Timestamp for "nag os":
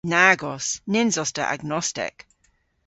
0.13-0.67